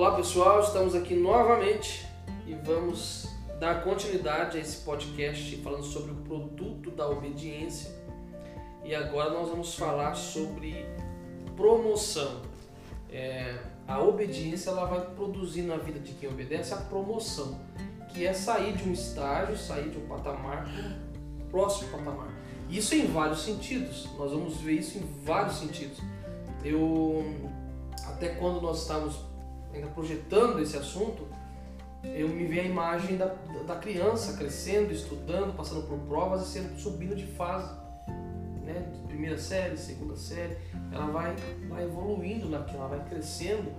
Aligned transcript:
Olá 0.00 0.12
pessoal, 0.12 0.60
estamos 0.60 0.94
aqui 0.94 1.14
novamente 1.14 2.06
e 2.46 2.54
vamos 2.54 3.28
dar 3.58 3.84
continuidade 3.84 4.56
a 4.56 4.60
esse 4.62 4.78
podcast 4.78 5.54
falando 5.56 5.84
sobre 5.84 6.12
o 6.12 6.14
produto 6.14 6.90
da 6.90 7.06
obediência. 7.06 7.94
E 8.82 8.94
agora 8.94 9.28
nós 9.28 9.50
vamos 9.50 9.74
falar 9.74 10.14
sobre 10.14 10.86
promoção. 11.54 12.40
É, 13.12 13.58
a 13.86 14.00
obediência 14.00 14.70
ela 14.70 14.86
vai 14.86 15.04
produzir 15.04 15.64
na 15.64 15.76
vida 15.76 15.98
de 15.98 16.14
quem 16.14 16.30
obedece 16.30 16.72
a 16.72 16.78
promoção, 16.78 17.60
que 18.08 18.26
é 18.26 18.32
sair 18.32 18.72
de 18.72 18.88
um 18.88 18.94
estágio, 18.94 19.54
sair 19.58 19.90
de 19.90 19.98
um 19.98 20.06
patamar 20.08 20.66
próximo 21.50 21.90
patamar. 21.90 22.32
Isso 22.70 22.94
em 22.94 23.06
vários 23.06 23.42
sentidos. 23.42 24.08
Nós 24.16 24.30
vamos 24.30 24.62
ver 24.62 24.76
isso 24.76 24.96
em 24.96 25.02
vários 25.26 25.56
sentidos. 25.56 25.98
Eu 26.64 27.22
até 28.06 28.30
quando 28.30 28.62
nós 28.62 28.80
estávamos 28.80 29.29
ainda 29.74 29.88
projetando 29.88 30.60
esse 30.60 30.76
assunto, 30.76 31.26
eu 32.02 32.28
me 32.28 32.46
vi 32.46 32.58
a 32.58 32.64
imagem 32.64 33.16
da, 33.16 33.34
da 33.66 33.76
criança 33.76 34.36
crescendo, 34.36 34.92
estudando, 34.92 35.54
passando 35.54 35.86
por 35.86 35.98
provas 36.00 36.42
e 36.42 36.50
sendo, 36.50 36.78
subindo 36.78 37.14
de 37.14 37.26
fase. 37.26 37.70
Né? 38.64 38.90
Primeira 39.06 39.36
série, 39.36 39.76
segunda 39.76 40.16
série. 40.16 40.56
Ela 40.92 41.06
vai, 41.06 41.36
vai 41.68 41.84
evoluindo 41.84 42.48
naquilo, 42.48 42.78
ela 42.78 42.88
vai 42.88 43.04
crescendo. 43.04 43.70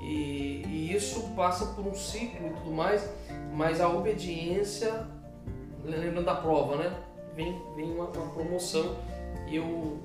E, 0.00 0.62
e 0.66 0.92
isso 0.94 1.30
passa 1.34 1.66
por 1.66 1.86
um 1.86 1.94
ciclo 1.94 2.48
e 2.48 2.50
tudo 2.50 2.70
mais, 2.70 3.08
mas 3.52 3.80
a 3.80 3.88
obediência, 3.88 5.06
lembrando 5.84 6.24
da 6.24 6.36
prova, 6.36 6.76
né? 6.76 6.96
Vem, 7.34 7.60
vem 7.76 7.92
uma, 7.92 8.06
uma 8.06 8.30
promoção. 8.32 8.96
E 9.48 9.56
eu 9.56 9.98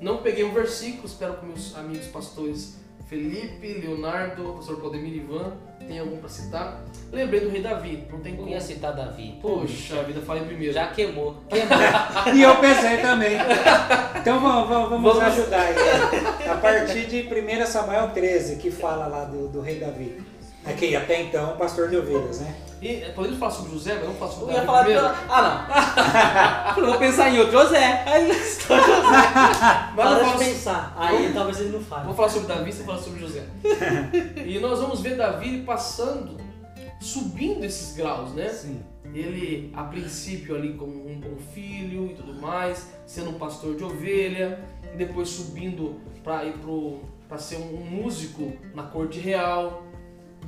não 0.00 0.18
peguei 0.18 0.44
um 0.44 0.52
versículo, 0.52 1.06
espero 1.06 1.38
que 1.38 1.46
meus 1.46 1.76
amigos 1.76 2.06
pastores 2.06 2.78
Felipe, 3.08 3.80
Leonardo, 3.86 4.42
professor 4.52 4.78
Claudemir 4.78 5.14
Ivan, 5.16 5.52
tem 5.86 5.98
algum 5.98 6.18
para 6.18 6.28
citar? 6.28 6.84
Lembrei 7.10 7.40
do 7.40 7.48
rei 7.48 7.62
Davi, 7.62 8.04
não 8.12 8.20
tem 8.20 8.32
Eu 8.32 8.38
como. 8.40 8.50
ia 8.50 8.60
citar 8.60 8.92
Davi. 8.94 9.38
Poxa 9.40 10.02
vida, 10.02 10.20
falei 10.20 10.44
primeiro. 10.44 10.74
Já 10.74 10.88
queimou. 10.88 11.36
E 12.34 12.42
eu 12.42 12.56
pensei 12.56 12.98
também. 12.98 13.38
Então 14.20 14.38
vamos, 14.40 14.68
vamos, 14.68 14.90
vamos 14.90 15.14
Vamos. 15.14 15.22
ajudar 15.38 15.62
aí. 15.62 16.48
A 16.50 16.54
partir 16.56 17.06
de 17.06 17.22
1 17.22 17.66
Samuel 17.66 18.10
13, 18.10 18.56
que 18.56 18.70
fala 18.70 19.06
lá 19.06 19.24
do, 19.24 19.48
do 19.48 19.60
rei 19.62 19.78
Davi. 19.80 20.20
Aqui, 20.68 20.94
até 20.96 21.22
então, 21.22 21.56
pastor 21.56 21.88
de 21.88 21.96
ovelhas, 21.96 22.40
né? 22.40 22.54
E 22.80 22.88
eh, 23.02 23.08
podemos 23.14 23.38
falar 23.38 23.50
sobre 23.50 23.72
José, 23.72 23.94
mas 23.94 24.04
vamos 24.04 24.18
falar 24.18 24.30
Eu 24.30 24.38
sobre 24.38 24.54
ia 24.54 24.60
Davi 24.60 24.66
falar 24.66 24.84
primeiro? 24.84 25.08
do... 25.08 25.14
Ah, 25.28 26.74
não. 26.76 26.84
Eu 26.84 26.90
vou 26.90 26.98
pensar 26.98 27.30
em 27.30 27.38
outro 27.40 27.52
José. 27.60 28.02
Aí 28.06 28.30
estou 28.30 28.76
José. 28.78 28.92
Mas 29.02 29.94
Para 29.96 30.04
vamos 30.04 30.18
de 30.20 30.24
falar- 30.24 30.38
pensar. 30.38 30.94
Aí 30.96 31.32
talvez 31.34 31.60
ele 31.60 31.70
não 31.70 31.80
fale. 31.80 32.02
Vamos 32.02 32.16
falar 32.16 32.28
sobre 32.28 32.48
Davi, 32.48 32.72
você 32.72 32.84
fala 32.84 32.98
sobre 33.02 33.20
José. 33.20 33.44
e 34.46 34.58
nós 34.60 34.78
vamos 34.80 35.00
ver 35.00 35.16
Davi 35.16 35.62
passando, 35.66 36.36
subindo 37.00 37.64
esses 37.64 37.96
graus, 37.96 38.32
né? 38.34 38.48
Sim. 38.48 38.80
Ele, 39.12 39.72
a 39.74 39.84
princípio, 39.84 40.54
ali 40.54 40.74
como 40.74 40.92
um 41.08 41.18
bom 41.18 41.36
filho 41.54 42.06
e 42.06 42.14
tudo 42.14 42.34
mais, 42.34 42.88
sendo 43.06 43.30
um 43.30 43.38
pastor 43.38 43.74
de 43.74 43.82
ovelha, 43.82 44.60
depois 44.96 45.30
subindo 45.30 46.00
para 46.22 46.44
ir 46.44 46.54
para 47.26 47.38
ser 47.38 47.56
um 47.56 47.76
músico 47.84 48.52
na 48.74 48.82
corte 48.84 49.18
real, 49.18 49.82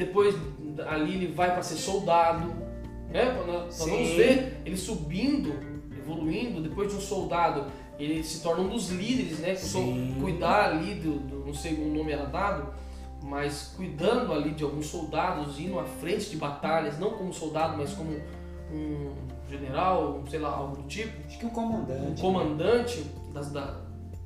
depois 0.00 0.34
ali 0.88 1.14
ele 1.14 1.26
vai 1.32 1.52
para 1.52 1.62
ser 1.62 1.76
soldado, 1.76 2.46
né? 3.10 3.32
Nós, 3.46 3.78
nós 3.78 3.78
vamos 3.78 4.08
ver 4.10 4.62
ele 4.64 4.76
subindo, 4.76 5.52
evoluindo, 5.96 6.62
depois 6.62 6.90
de 6.90 6.96
um 6.96 7.00
soldado, 7.00 7.66
ele 7.98 8.24
se 8.24 8.42
torna 8.42 8.62
um 8.62 8.68
dos 8.68 8.88
líderes, 8.88 9.38
né? 9.40 9.54
Sim. 9.54 10.16
cuidar 10.18 10.70
ali 10.70 10.94
do, 10.94 11.18
do, 11.18 11.46
não 11.46 11.52
sei 11.52 11.74
o 11.74 11.92
nome 11.92 12.12
era 12.12 12.24
dado, 12.24 12.72
mas 13.22 13.74
cuidando 13.76 14.32
ali 14.32 14.52
de 14.52 14.64
alguns 14.64 14.86
soldados, 14.86 15.60
indo 15.60 15.78
à 15.78 15.84
frente 15.84 16.30
de 16.30 16.36
batalhas, 16.36 16.98
não 16.98 17.10
como 17.10 17.32
soldado, 17.32 17.76
mas 17.76 17.92
como 17.92 18.12
um 18.72 19.12
general, 19.50 20.22
sei 20.30 20.38
lá, 20.38 20.48
algo 20.48 20.76
do 20.76 20.88
tipo, 20.88 21.12
Acho 21.26 21.38
que 21.38 21.44
um 21.44 21.48
um 21.48 21.52
comandante. 21.52 22.20
comandante 22.22 23.04
das, 23.34 23.52
da, 23.52 23.76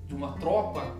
de 0.07 0.15
uma 0.15 0.35
tropa, 0.35 0.95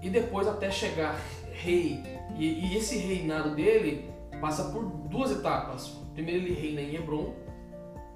e 0.00 0.08
depois 0.08 0.46
até 0.46 0.70
chegar 0.70 1.18
rei. 1.52 2.17
E, 2.36 2.66
e 2.66 2.76
esse 2.76 2.98
reinado 2.98 3.54
dele 3.54 4.10
passa 4.40 4.64
por 4.70 4.84
duas 4.84 5.30
etapas. 5.32 5.88
Primeiro 6.14 6.44
ele 6.46 6.54
reina 6.54 6.80
em 6.80 6.94
Hebron, 6.94 7.32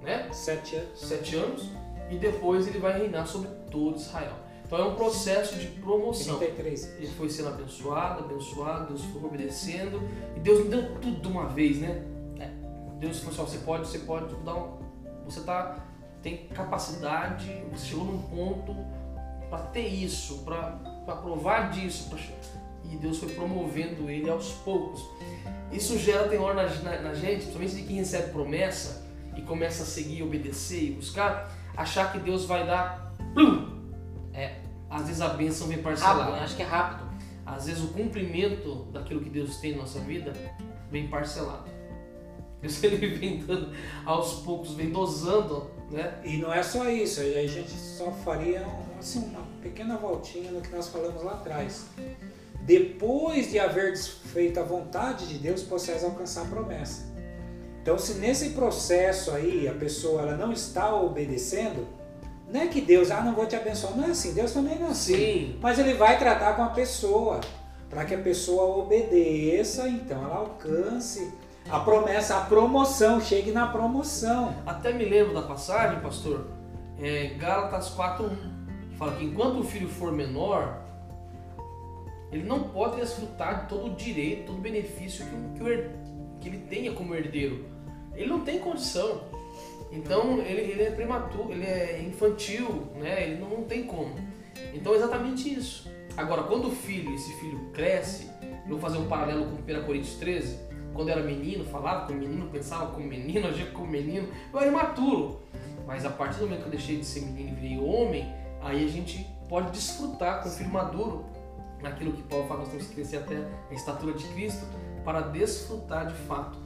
né? 0.01 0.29
Sete 0.31 0.75
anos. 0.75 0.99
Sete 0.99 1.35
anos, 1.35 1.69
e 2.09 2.17
depois 2.17 2.67
ele 2.67 2.79
vai 2.79 2.97
reinar 2.99 3.25
sobre 3.27 3.49
todo 3.71 3.97
Israel. 3.97 4.33
Então 4.65 4.77
é 4.77 4.85
um 4.85 4.95
processo 4.95 5.55
de 5.57 5.67
promoção. 5.67 6.37
33. 6.39 6.95
Ele 6.97 7.07
foi 7.07 7.29
sendo 7.29 7.49
abençoado, 7.49 8.23
abençoado, 8.25 8.87
Deus 8.87 9.03
foi 9.05 9.23
obedecendo. 9.23 10.01
E 10.35 10.39
Deus 10.39 10.61
não 10.61 10.69
deu 10.69 10.95
tudo 10.95 11.21
de 11.21 11.27
uma 11.27 11.47
vez, 11.47 11.79
né? 11.79 12.03
É, 12.39 12.49
Deus 12.99 13.19
falou 13.19 13.33
assim, 13.33 13.41
ó, 13.41 13.45
você 13.45 13.57
pode, 13.65 13.87
você 13.87 13.99
pode 13.99 14.35
dar 14.37 14.55
um, 14.55 14.79
Você 15.25 15.41
tá, 15.41 15.85
tem 16.21 16.47
capacidade, 16.47 17.63
você 17.71 17.87
chegou 17.87 18.05
num 18.05 18.21
ponto 18.23 18.75
para 19.49 19.59
ter 19.65 19.87
isso, 19.87 20.39
para 20.43 21.15
provar 21.21 21.69
disso. 21.71 22.09
pra- 22.09 22.62
e 22.91 22.95
Deus 22.95 23.17
foi 23.17 23.29
promovendo 23.29 24.09
ele 24.09 24.29
aos 24.29 24.51
poucos. 24.51 25.03
Isso 25.71 25.97
gera 25.97 26.27
temor 26.27 26.53
na, 26.53 26.63
na, 26.63 27.01
na 27.01 27.13
gente, 27.13 27.41
principalmente 27.41 27.75
de 27.75 27.83
quem 27.83 27.95
recebe 27.97 28.31
promessa 28.31 29.05
e 29.35 29.41
começa 29.41 29.83
a 29.83 29.85
seguir, 29.85 30.21
obedecer 30.21 30.83
e 30.83 30.91
buscar, 30.91 31.51
achar 31.75 32.11
que 32.11 32.19
Deus 32.19 32.45
vai 32.45 32.65
dar. 32.65 33.13
Plum! 33.33 33.81
É, 34.33 34.57
às 34.89 35.07
vezes 35.07 35.21
a 35.21 35.29
bênção 35.29 35.67
vem 35.67 35.81
parcelada. 35.81 36.19
Rápido, 36.19 36.35
né? 36.35 36.43
acho 36.43 36.55
que 36.55 36.61
é 36.61 36.65
rápido. 36.65 37.03
Às 37.45 37.65
vezes 37.65 37.83
o 37.83 37.87
cumprimento 37.87 38.87
daquilo 38.91 39.21
que 39.21 39.29
Deus 39.29 39.57
tem 39.57 39.71
na 39.73 39.79
nossa 39.79 39.99
vida 39.99 40.33
vem 40.91 41.07
parcelado. 41.07 41.69
Deus 42.61 42.81
ele 42.83 43.07
vem 43.07 43.39
dando 43.39 43.75
aos 44.05 44.41
poucos, 44.41 44.73
vem 44.73 44.91
dosando, 44.91 45.69
né? 45.91 46.21
E 46.23 46.37
não 46.37 46.53
é 46.53 46.63
só 46.63 46.89
isso, 46.89 47.19
a 47.19 47.47
gente 47.47 47.71
só 47.71 48.11
faria 48.11 48.65
assim, 48.97 49.25
uma 49.25 49.41
pequena 49.61 49.97
voltinha 49.97 50.51
no 50.51 50.61
que 50.61 50.69
nós 50.73 50.87
falamos 50.87 51.21
lá 51.23 51.33
atrás. 51.33 51.87
Depois 52.65 53.51
de 53.51 53.59
haver 53.59 53.97
feito 53.97 54.59
a 54.59 54.63
vontade 54.63 55.27
de 55.27 55.37
Deus, 55.37 55.63
vocês 55.63 56.03
alcançar 56.03 56.43
a 56.43 56.45
promessa. 56.45 57.13
Então, 57.81 57.97
se 57.99 58.13
nesse 58.13 58.51
processo 58.51 59.31
aí 59.31 59.67
a 59.67 59.73
pessoa 59.73 60.21
ela 60.21 60.37
não 60.37 60.53
está 60.53 60.95
obedecendo, 60.95 61.85
não 62.49 62.61
é 62.61 62.67
que 62.67 62.79
Deus, 62.79 63.11
ah, 63.11 63.21
não 63.21 63.33
vou 63.33 63.45
te 63.45 63.55
abençoar. 63.57 63.97
Não 63.97 64.05
é 64.05 64.11
assim, 64.11 64.33
Deus 64.33 64.53
também 64.53 64.79
não 64.79 64.87
é 64.87 64.91
assim. 64.91 65.15
Sim, 65.15 65.59
Mas 65.61 65.77
ele 65.77 65.93
vai 65.93 66.17
tratar 66.17 66.53
com 66.53 66.63
a 66.63 66.69
pessoa, 66.69 67.41
para 67.89 68.05
que 68.05 68.15
a 68.15 68.19
pessoa 68.19 68.77
obedeça, 68.77 69.89
então 69.89 70.23
ela 70.23 70.35
alcance 70.35 71.33
a 71.69 71.79
promessa, 71.79 72.37
a 72.37 72.41
promoção, 72.41 73.19
chegue 73.19 73.51
na 73.51 73.67
promoção. 73.67 74.55
até 74.65 74.93
me 74.93 75.03
lembro 75.03 75.33
da 75.33 75.41
passagem, 75.41 75.99
pastor, 75.99 76.47
é, 76.99 77.35
Gálatas 77.37 77.89
4.1, 77.89 78.29
que 78.91 78.97
fala 78.97 79.15
que 79.15 79.25
enquanto 79.25 79.59
o 79.59 79.63
filho 79.63 79.89
for 79.89 80.11
menor, 80.11 80.82
ele 82.33 82.43
não 82.43 82.63
pode 82.63 82.95
desfrutar 82.95 83.61
de 83.61 83.69
todo 83.69 83.91
o 83.91 83.95
direito, 83.95 84.47
todo 84.47 84.57
o 84.57 84.61
benefício 84.61 85.23
que, 85.23 85.59
que, 85.59 85.63
o 85.63 86.39
que 86.39 86.49
ele 86.49 86.57
tenha 86.67 86.91
como 86.91 87.13
herdeiro. 87.13 87.65
Ele 88.15 88.27
não 88.27 88.39
tem 88.39 88.57
condição. 88.59 89.21
Então 89.91 90.39
ele, 90.39 90.71
ele 90.71 90.81
é 90.81 90.89
prematuro, 90.89 91.51
ele 91.51 91.63
é 91.63 92.01
infantil, 92.01 92.87
né? 92.95 93.23
Ele 93.23 93.39
não, 93.39 93.49
não 93.49 93.63
tem 93.65 93.83
como. 93.83 94.15
Então 94.73 94.93
é 94.93 94.97
exatamente 94.97 95.53
isso. 95.53 95.87
Agora, 96.17 96.41
quando 96.43 96.69
o 96.69 96.71
filho, 96.71 97.13
esse 97.13 97.31
filho 97.39 97.69
cresce, 97.71 98.31
eu 98.41 98.69
vou 98.69 98.79
fazer 98.79 98.97
um 98.97 99.07
paralelo 99.07 99.45
com 99.45 99.57
1 99.57 99.85
Coríntios 99.85 100.15
13, 100.15 100.57
quando 100.91 101.09
era 101.09 101.21
menino, 101.21 101.63
falava 101.65 102.07
como 102.07 102.19
menino, 102.19 102.49
pensava 102.49 102.87
como 102.91 103.05
menino, 103.05 103.45
agia 103.49 103.67
como 103.67 103.87
menino, 103.87 104.27
eu 104.51 104.59
era 104.59 104.69
imaturo. 104.69 105.39
Mas 105.85 106.03
a 106.03 106.09
partir 106.09 106.39
do 106.39 106.45
momento 106.45 106.61
que 106.61 106.67
eu 106.67 106.71
deixei 106.71 106.97
de 106.97 107.05
ser 107.05 107.21
menino 107.21 107.49
e 107.49 107.61
virei 107.61 107.77
homem, 107.77 108.33
aí 108.59 108.83
a 108.83 108.87
gente 108.87 109.27
pode 109.47 109.69
desfrutar 109.71 110.41
com 110.41 110.49
o 110.49 110.51
filho 110.51 110.71
maduro 110.71 111.32
naquilo 111.83 112.13
que 112.13 112.23
Paulo 112.23 112.47
fala, 112.47 112.61
nós 112.61 112.69
temos 112.69 112.87
que 112.87 112.95
crescer 112.95 113.17
até 113.17 113.37
a 113.69 113.73
estatura 113.73 114.13
de 114.13 114.23
Cristo, 114.29 114.65
para 115.03 115.19
desfrutar 115.21 116.07
de 116.07 116.13
fato 116.13 116.57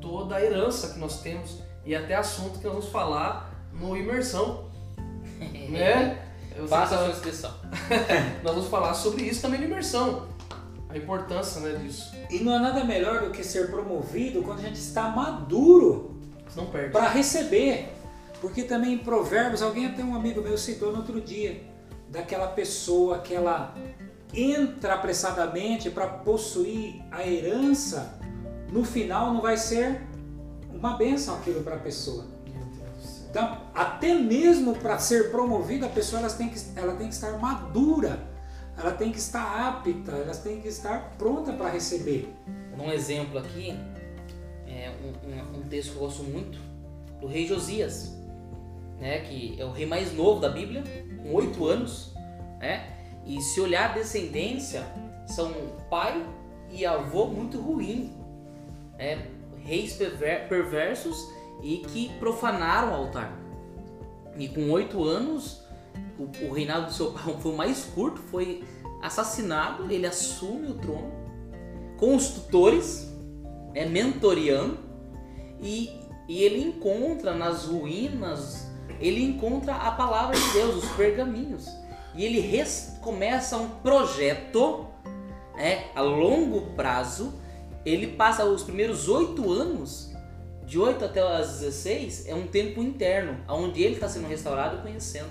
toda 0.00 0.34
a 0.34 0.44
herança 0.44 0.92
que 0.92 0.98
nós 0.98 1.20
temos 1.22 1.62
e 1.86 1.94
até 1.94 2.16
assunto 2.16 2.58
que 2.58 2.64
nós 2.64 2.74
vamos 2.74 2.90
falar 2.90 3.54
no 3.72 3.96
imersão, 3.96 4.68
né? 5.70 6.24
Faça 6.68 6.96
a 6.96 6.98
sua 6.98 7.08
inscrição. 7.14 7.54
nós 8.42 8.54
vamos 8.54 8.68
falar 8.68 8.94
sobre 8.94 9.22
isso 9.22 9.40
também 9.40 9.60
no 9.60 9.66
imersão, 9.66 10.26
a 10.88 10.96
importância 10.96 11.60
né, 11.60 11.78
disso. 11.78 12.12
E 12.28 12.40
não 12.40 12.52
há 12.52 12.58
nada 12.58 12.84
melhor 12.84 13.20
do 13.20 13.30
que 13.30 13.44
ser 13.44 13.70
promovido 13.70 14.42
quando 14.42 14.58
a 14.58 14.62
gente 14.62 14.80
está 14.80 15.08
maduro 15.08 16.18
Você 16.48 16.60
não 16.60 16.66
perde. 16.66 16.90
para 16.90 17.08
receber. 17.08 17.94
Porque 18.40 18.62
também 18.62 18.94
em 18.94 18.98
Provérbios, 18.98 19.62
alguém 19.62 19.86
até 19.86 20.02
um 20.02 20.14
amigo 20.14 20.40
meu 20.40 20.56
citou 20.56 20.92
no 20.92 20.98
outro 20.98 21.20
dia, 21.20 21.60
daquela 22.08 22.48
pessoa 22.48 23.18
que 23.18 23.34
ela 23.34 23.74
entra 24.34 24.94
apressadamente 24.94 25.90
para 25.90 26.06
possuir 26.06 27.02
a 27.10 27.26
herança, 27.26 28.18
no 28.72 28.84
final 28.84 29.32
não 29.32 29.40
vai 29.40 29.56
ser 29.56 30.02
uma 30.72 30.96
bênção 30.96 31.36
aquilo 31.36 31.62
para 31.62 31.76
a 31.76 31.78
pessoa. 31.78 32.26
Então, 33.30 33.58
até 33.74 34.14
mesmo 34.14 34.74
para 34.76 34.98
ser 34.98 35.30
promovida, 35.30 35.86
a 35.86 35.88
pessoa 35.90 36.20
ela 36.20 36.30
tem, 36.30 36.48
que, 36.48 36.58
ela 36.76 36.94
tem 36.96 37.08
que 37.08 37.14
estar 37.14 37.38
madura. 37.38 38.26
ela 38.76 38.92
tem 38.92 39.10
que 39.10 39.18
estar 39.18 39.68
apta, 39.68 40.12
ela 40.12 40.32
tem 40.34 40.60
que 40.60 40.68
estar 40.68 41.14
pronta 41.18 41.52
para 41.52 41.68
receber. 41.68 42.32
Um 42.78 42.92
exemplo 42.92 43.36
aqui, 43.38 43.70
é 44.68 44.92
um, 45.02 45.28
um- 45.28 45.58
um 45.58 45.62
texto 45.62 45.90
que 45.90 45.96
eu 45.96 46.02
gosto 46.02 46.22
muito, 46.22 46.58
do 47.20 47.26
rei 47.26 47.44
Josias, 47.44 48.14
né, 49.00 49.18
que 49.20 49.56
é 49.60 49.64
o 49.64 49.72
rei 49.72 49.84
mais 49.84 50.14
novo 50.14 50.40
da 50.40 50.48
Bíblia, 50.48 50.84
com 51.22 51.34
oito 51.34 51.66
anos, 51.66 52.14
né, 52.60 52.97
e 53.28 53.40
se 53.42 53.60
olhar 53.60 53.90
a 53.90 53.92
descendência, 53.92 54.82
são 55.26 55.52
pai 55.90 56.26
e 56.70 56.86
avô 56.86 57.26
muito 57.26 57.60
ruim, 57.60 58.12
né, 58.96 59.28
reis 59.62 59.92
perver- 59.92 60.48
perversos 60.48 61.28
e 61.62 61.78
que 61.78 62.08
profanaram 62.18 62.92
o 62.92 62.94
altar. 62.94 63.38
E 64.36 64.48
com 64.48 64.70
oito 64.70 65.04
anos, 65.04 65.62
o, 66.18 66.46
o 66.46 66.52
reinado 66.52 66.86
do 66.86 66.92
seu 66.92 67.12
pai 67.12 67.36
foi 67.38 67.52
o 67.52 67.56
mais 67.56 67.84
curto, 67.84 68.18
foi 68.22 68.64
assassinado, 69.02 69.92
ele 69.92 70.06
assume 70.06 70.68
o 70.68 70.74
trono 70.74 71.12
com 71.98 72.14
os 72.14 72.28
tutores, 72.30 73.12
né, 73.74 73.84
mentoreando, 73.84 74.78
e, 75.60 75.90
e 76.28 76.42
ele 76.42 76.62
encontra 76.62 77.34
nas 77.34 77.64
ruínas, 77.64 78.70
ele 79.00 79.22
encontra 79.22 79.74
a 79.74 79.90
palavra 79.90 80.38
de 80.38 80.52
Deus, 80.52 80.76
os 80.76 80.90
pergaminhos. 80.92 81.66
E 82.18 82.24
ele 82.24 82.40
res- 82.40 82.98
começa 83.00 83.56
um 83.56 83.68
projeto 83.68 84.88
né, 85.54 85.84
a 85.94 86.00
longo 86.02 86.72
prazo. 86.74 87.32
Ele 87.86 88.08
passa 88.08 88.44
os 88.44 88.64
primeiros 88.64 89.08
oito 89.08 89.50
anos, 89.52 90.12
de 90.66 90.80
8 90.80 91.04
até 91.04 91.20
as 91.20 91.60
16, 91.60 92.26
é 92.26 92.34
um 92.34 92.48
tempo 92.48 92.82
interno, 92.82 93.38
onde 93.48 93.82
ele 93.82 93.94
está 93.94 94.08
sendo 94.08 94.26
restaurado 94.26 94.78
e 94.78 94.82
conhecendo. 94.82 95.30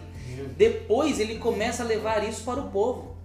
Depois 0.56 1.20
ele 1.20 1.38
começa 1.40 1.84
a 1.84 1.86
levar 1.86 2.28
isso 2.28 2.44
para 2.46 2.62
o 2.62 2.72
povo. 2.72 3.18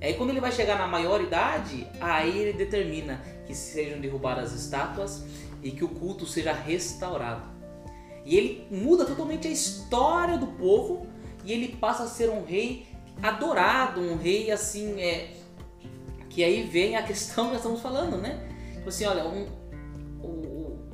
Aí 0.00 0.14
quando 0.14 0.30
ele 0.30 0.40
vai 0.40 0.50
chegar 0.50 0.78
na 0.78 0.86
maioridade, 0.86 1.86
aí 2.00 2.36
ele 2.38 2.52
determina 2.54 3.20
que 3.46 3.54
sejam 3.54 4.00
derrubadas 4.00 4.54
as 4.54 4.60
estátuas 4.60 5.22
e 5.62 5.70
que 5.70 5.84
o 5.84 5.88
culto 5.88 6.24
seja 6.26 6.52
restaurado. 6.52 7.42
E 8.24 8.36
ele 8.36 8.66
muda 8.70 9.04
totalmente 9.04 9.46
a 9.46 9.50
história 9.50 10.38
do 10.38 10.46
povo 10.46 11.06
e 11.46 11.52
ele 11.52 11.68
passa 11.68 12.02
a 12.02 12.06
ser 12.08 12.28
um 12.28 12.44
rei 12.44 12.86
adorado, 13.22 14.00
um 14.00 14.16
rei 14.16 14.50
assim, 14.50 15.00
é, 15.00 15.30
que 16.28 16.44
aí 16.44 16.64
vem 16.64 16.96
a 16.96 17.02
questão 17.02 17.44
que 17.46 17.50
nós 17.52 17.60
estamos 17.60 17.80
falando, 17.80 18.18
né? 18.18 18.46
Tipo 18.74 18.88
assim, 18.88 19.04
olha, 19.06 19.24
um, 19.26 19.46
o, 20.20 20.26
o- 20.26 20.86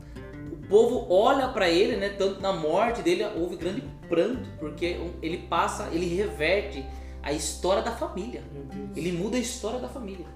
povo 0.68 1.06
olha 1.12 1.48
para 1.48 1.68
ele, 1.68 1.96
né? 1.96 2.10
Tanto 2.10 2.40
na 2.40 2.52
morte 2.52 3.02
dele 3.02 3.24
houve 3.36 3.56
grande 3.56 3.82
pranto, 4.08 4.48
porque 4.60 4.96
um- 4.98 5.12
ele 5.20 5.38
passa, 5.38 5.88
ele 5.92 6.06
reverte 6.14 6.84
a 7.22 7.32
história 7.32 7.82
da 7.82 7.92
família. 7.92 8.42
Ele 8.96 9.12
muda 9.12 9.36
a 9.36 9.40
história 9.40 9.78
da 9.80 9.88
família. 9.88 10.26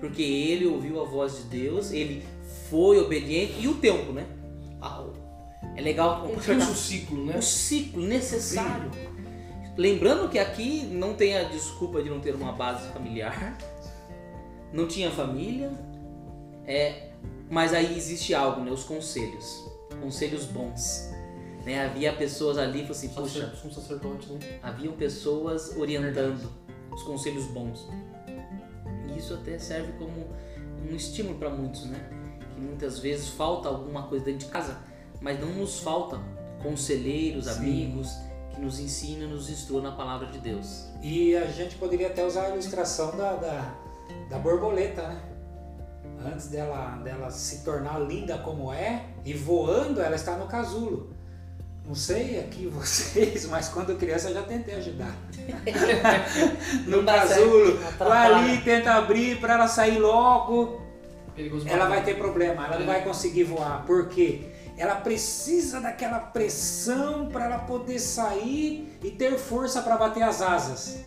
Porque 0.00 0.22
ele 0.22 0.66
ouviu 0.66 1.00
a 1.00 1.04
voz 1.04 1.36
de 1.38 1.42
Deus, 1.44 1.92
ele 1.92 2.24
foi 2.68 2.98
obediente 2.98 3.54
e 3.60 3.68
o 3.68 3.74
tempo, 3.74 4.12
né? 4.12 4.26
Ah, 4.80 5.04
É 5.76 5.80
legal 5.80 6.22
Conclui 6.22 6.56
o 6.58 6.74
ciclo, 6.74 7.24
né? 7.24 7.36
o 7.38 7.42
ciclo 7.42 8.02
necessário. 8.02 8.90
Lembrando 9.76 10.28
que 10.28 10.38
aqui 10.38 10.82
não 10.84 11.14
tem 11.14 11.36
a 11.36 11.44
desculpa 11.44 12.02
de 12.02 12.10
não 12.10 12.20
ter 12.20 12.34
uma 12.34 12.52
base 12.52 12.88
familiar, 12.88 13.56
não 14.72 14.86
tinha 14.86 15.10
família, 15.10 15.70
é, 16.66 17.08
mas 17.50 17.72
aí 17.72 17.96
existe 17.96 18.34
algo, 18.34 18.62
né? 18.62 18.70
Os 18.70 18.84
conselhos, 18.84 19.64
conselhos 20.00 20.44
bons. 20.44 21.10
Né? 21.64 21.84
Havia 21.86 22.12
pessoas 22.12 22.58
ali, 22.58 22.84
que 22.84 22.90
assim, 22.90 23.08
Sacer- 23.08 23.50
Um 23.64 23.70
sacerdote, 23.70 24.30
né? 24.32 24.58
haviam 24.62 24.92
pessoas 24.94 25.74
orientando 25.76 26.50
os 26.90 27.02
conselhos 27.04 27.46
bons. 27.46 27.88
E 29.08 29.18
isso 29.18 29.32
até 29.34 29.58
serve 29.58 29.92
como 29.92 30.26
um 30.90 30.94
estímulo 30.94 31.38
para 31.38 31.48
muitos, 31.50 31.86
né? 31.86 31.98
Que 32.54 32.60
muitas 32.60 32.98
vezes 32.98 33.28
falta 33.28 33.68
alguma 33.68 34.02
coisa 34.02 34.24
dentro 34.24 34.46
de 34.46 34.52
casa, 34.52 34.78
mas 35.20 35.40
não 35.40 35.48
nos 35.52 35.78
falta 35.80 36.20
conselheiros, 36.62 37.46
Sim. 37.46 37.50
amigos 37.58 38.10
que 38.54 38.60
nos 38.60 38.78
ensinam, 38.78 39.28
nos 39.28 39.48
instruam 39.50 39.82
na 39.82 39.92
palavra 39.92 40.26
de 40.28 40.38
Deus. 40.38 40.86
E 41.02 41.36
a 41.36 41.46
gente 41.46 41.76
poderia 41.76 42.08
até 42.08 42.24
usar 42.24 42.46
a 42.46 42.50
ilustração 42.50 43.16
da, 43.16 43.34
da, 43.34 43.74
da 44.28 44.38
borboleta, 44.38 45.02
né? 45.08 45.22
Antes 46.24 46.48
dela, 46.48 47.00
dela 47.02 47.30
se 47.30 47.64
tornar 47.64 47.98
linda 47.98 48.38
como 48.38 48.72
é 48.72 49.06
e 49.24 49.32
voando, 49.34 50.00
ela 50.00 50.14
está 50.14 50.36
no 50.36 50.46
casulo. 50.46 51.10
Não 51.84 51.96
sei 51.96 52.38
aqui 52.38 52.66
vocês, 52.72 53.46
mas 53.46 53.68
quando 53.68 53.96
criança 53.96 54.28
eu 54.28 54.34
já 54.34 54.42
tentei 54.42 54.76
ajudar. 54.76 55.14
no 56.86 57.04
casulo, 57.04 57.78
vai 57.98 58.32
ali, 58.32 58.60
tenta 58.62 58.94
abrir 58.94 59.40
para 59.40 59.54
ela 59.54 59.66
sair 59.66 59.98
logo. 59.98 60.80
Perigoso 61.34 61.66
Ela 61.66 61.88
vai 61.88 62.04
ter 62.04 62.18
problema, 62.18 62.66
ela 62.66 62.78
não 62.78 62.86
vai 62.86 63.02
conseguir 63.02 63.44
voar. 63.44 63.84
Por 63.86 64.08
quê? 64.08 64.51
Ela 64.82 64.96
precisa 64.96 65.80
daquela 65.80 66.18
pressão 66.18 67.28
para 67.28 67.44
ela 67.44 67.58
poder 67.60 68.00
sair 68.00 68.98
e 69.00 69.12
ter 69.12 69.38
força 69.38 69.80
para 69.80 69.96
bater 69.96 70.24
as 70.24 70.42
asas. 70.42 71.04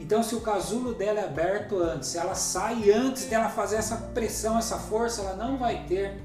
Então, 0.00 0.22
se 0.22 0.34
o 0.34 0.40
casulo 0.40 0.94
dela 0.94 1.20
é 1.20 1.24
aberto 1.24 1.76
antes, 1.78 2.14
ela 2.14 2.34
sai 2.34 2.90
antes 2.90 3.26
dela 3.26 3.50
fazer 3.50 3.76
essa 3.76 3.96
pressão, 3.96 4.56
essa 4.56 4.78
força, 4.78 5.20
ela 5.20 5.36
não 5.36 5.58
vai 5.58 5.84
ter 5.86 6.22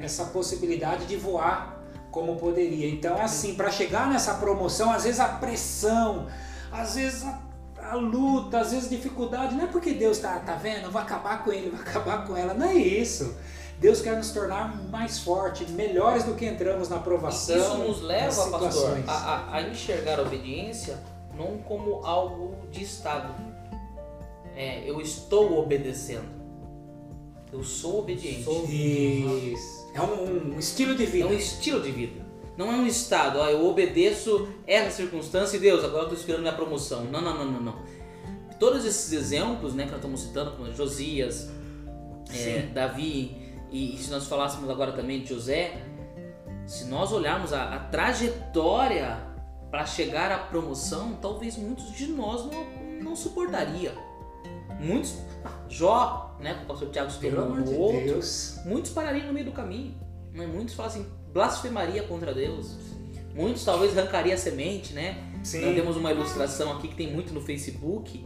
essa 0.00 0.26
possibilidade 0.26 1.04
de 1.06 1.16
voar 1.16 1.82
como 2.12 2.36
poderia. 2.36 2.88
Então, 2.88 3.20
assim, 3.20 3.56
para 3.56 3.72
chegar 3.72 4.08
nessa 4.08 4.34
promoção, 4.34 4.92
às 4.92 5.02
vezes 5.02 5.18
a 5.18 5.26
pressão, 5.26 6.28
às 6.70 6.94
vezes 6.94 7.24
a, 7.24 7.40
a 7.90 7.94
luta, 7.96 8.60
às 8.60 8.70
vezes 8.70 8.88
dificuldade, 8.88 9.56
não 9.56 9.64
é 9.64 9.66
porque 9.66 9.92
Deus 9.92 10.20
tá, 10.20 10.38
tá 10.38 10.54
vendo, 10.54 10.92
vai 10.92 11.02
acabar 11.02 11.42
com 11.42 11.50
ele, 11.50 11.70
vai 11.70 11.80
acabar 11.80 12.24
com 12.24 12.36
ela, 12.36 12.54
não 12.54 12.68
é 12.68 12.74
isso. 12.74 13.36
Deus 13.80 14.00
quer 14.00 14.16
nos 14.16 14.30
tornar 14.30 14.76
mais 14.90 15.18
fortes, 15.18 15.68
melhores 15.70 16.24
do 16.24 16.34
que 16.34 16.46
entramos 16.46 16.88
na 16.88 16.98
provação. 16.98 17.56
Isso 17.56 17.76
nos 17.78 18.00
leva, 18.02 18.50
pastor, 18.50 18.98
a, 19.06 19.56
a- 19.56 19.62
enxergar 19.62 20.18
a 20.18 20.22
obediência 20.22 20.98
não 21.36 21.58
como 21.58 22.04
algo 22.04 22.54
de 22.70 22.82
estado. 22.84 23.34
É, 24.56 24.88
eu 24.88 25.00
estou 25.00 25.58
obedecendo. 25.58 26.32
Eu 27.52 27.62
sou 27.62 28.00
obediente. 28.00 28.42
Isso. 29.52 29.88
É 29.94 30.00
um, 30.00 30.54
um 30.54 30.58
estilo 30.58 30.94
de 30.94 31.02
É 31.04 31.06
vida. 31.06 31.26
um 31.28 31.32
estilo 31.32 31.80
de 31.82 31.90
vida. 31.90 32.24
Não 32.56 32.72
é 32.72 32.76
um 32.76 32.86
estado, 32.86 33.38
ó, 33.40 33.48
eu 33.48 33.66
obedeço 33.66 34.48
essa 34.64 34.96
circunstância 34.98 35.56
e 35.56 35.60
Deus, 35.60 35.82
agora 35.82 36.02
eu 36.02 36.02
estou 36.04 36.18
esperando 36.18 36.42
minha 36.42 36.52
promoção. 36.54 37.04
Não, 37.04 37.20
não, 37.20 37.34
não, 37.36 37.50
não, 37.52 37.60
não. 37.60 37.74
Todos 38.60 38.84
esses 38.84 39.12
exemplos 39.12 39.74
né, 39.74 39.84
que 39.84 39.90
nós 39.90 39.98
estamos 39.98 40.20
citando, 40.20 40.52
como 40.52 40.72
Josias, 40.72 41.50
é, 42.32 42.68
Davi, 42.72 43.36
e, 43.74 43.96
e 43.96 43.98
se 43.98 44.08
nós 44.08 44.28
falássemos 44.28 44.70
agora 44.70 44.92
também 44.92 45.20
de 45.20 45.30
José, 45.30 45.82
se 46.64 46.84
nós 46.84 47.10
olharmos 47.10 47.52
a, 47.52 47.74
a 47.74 47.78
trajetória 47.80 49.18
para 49.68 49.84
chegar 49.84 50.30
à 50.30 50.38
promoção, 50.38 51.18
talvez 51.20 51.56
muitos 51.56 51.92
de 51.92 52.06
nós 52.06 52.46
não, 52.46 53.02
não 53.02 53.16
suportaria. 53.16 53.92
Muitos, 54.78 55.16
Jó, 55.68 56.36
né, 56.38 56.54
que 56.54 56.62
o 56.62 56.66
pastor 56.66 56.90
Tiago 56.90 57.10
se 57.10 57.18
Pelo 57.18 57.36
tornou 57.36 57.52
amor 57.54 57.64
de 57.64 57.74
um 57.74 57.80
outro, 57.80 58.04
Deus. 58.04 58.60
muitos 58.64 58.92
parariam 58.92 59.26
no 59.26 59.32
meio 59.32 59.46
do 59.46 59.52
caminho. 59.52 59.96
Né? 60.32 60.46
Muitos 60.46 60.74
falam 60.74 60.92
assim, 60.92 61.06
blasfemaria 61.32 62.04
contra 62.04 62.32
Deus. 62.32 62.76
Muitos 63.34 63.64
talvez 63.64 63.98
arrancariam 63.98 64.34
a 64.34 64.38
semente, 64.38 64.92
né? 64.92 65.32
Nós 65.38 65.48
Sim. 65.48 65.74
temos 65.74 65.96
uma 65.96 66.12
ilustração 66.12 66.70
aqui 66.76 66.86
que 66.86 66.94
tem 66.94 67.12
muito 67.12 67.34
no 67.34 67.40
Facebook, 67.40 68.24